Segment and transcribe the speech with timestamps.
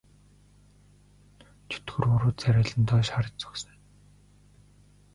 [1.69, 3.81] Чөтгөр уруу царайлан доош харж зогсоно.